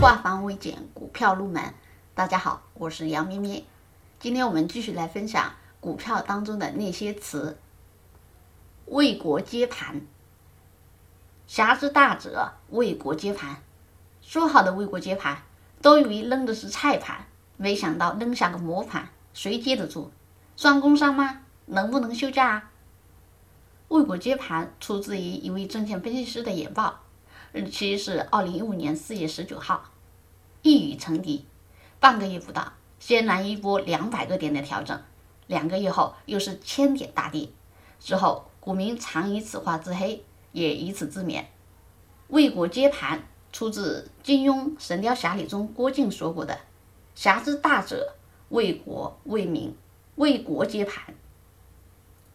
[0.00, 1.72] 化繁为简，股票入门。
[2.14, 3.64] 大家好，我是杨咩咩。
[4.18, 7.56] 今天我们继续来分享股票当中的那些词。
[8.86, 10.02] 为国接盘，
[11.46, 13.62] 侠之大者，为国接盘。
[14.20, 15.42] 说好的为国接盘，
[15.80, 17.26] 都以为扔的是菜盘，
[17.56, 20.10] 没想到扔下个磨盘，谁接得住？
[20.56, 21.40] 算工伤吗？
[21.66, 22.70] 能不能休假啊？
[23.88, 27.00] 为国接盘出自于一位证券分析师的研报，
[27.56, 29.92] 日期是二零一五年四月十九号。
[30.62, 31.46] 一语成敌，
[32.00, 35.00] 半个月不到，先来一波两百个点的调整，
[35.46, 37.48] 两个月后又是千点大跌，
[38.00, 41.44] 之后股民常以此话自黑，也以此自勉。
[42.26, 43.22] 为国接盘
[43.52, 46.58] 出自金庸《神雕侠侣》中郭靖说过的
[47.14, 48.16] ：“侠之大者，
[48.48, 49.76] 为国为民，
[50.16, 51.14] 为国接盘。”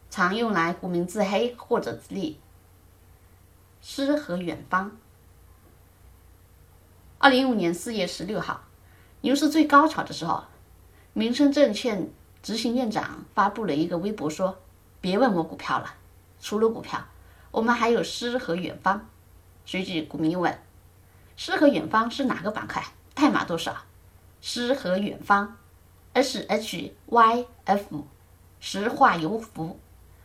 [0.10, 2.40] 常用来股民自黑或者自立。
[3.82, 4.98] 诗和远方。
[7.22, 8.62] 二零一五年四月十六号，
[9.20, 10.46] 牛市最高潮的时候，
[11.12, 12.10] 民生证券
[12.42, 14.58] 执行院长发布了一个微博说
[15.02, 15.96] ：“别问我股票了，
[16.40, 17.06] 除了股票，
[17.52, 19.10] 我们还有诗和远方。”
[19.68, 20.58] 随即股民又问
[21.36, 22.82] ：“诗和远方是哪个板块？
[23.14, 23.76] 代码多少？”
[24.40, 25.58] 诗和远方
[26.14, 28.06] ，S H Y F，
[28.62, 29.78] 石化油服，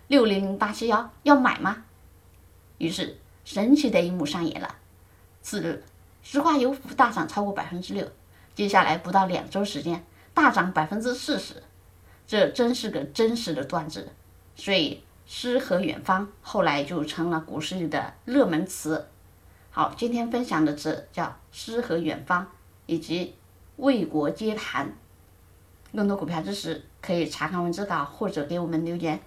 [0.06, 1.86] 六零零八七幺，要买吗？
[2.78, 4.76] 于是神奇的一幕上演了，
[5.42, 5.82] 次日。
[6.24, 8.10] 石化油服大涨超过百分之六，
[8.54, 11.62] 接下来不到两周时间大涨百分之四十，
[12.26, 14.08] 这真是个真实的段子。
[14.56, 19.06] 所以诗和远方后来就成了股市里的热门词。
[19.70, 22.50] 好，今天分享的词叫诗和远方
[22.86, 23.34] 以及
[23.76, 24.94] 为国接盘。
[25.94, 29.20] 更多股票知识可以查看文字稿或者给我们留言。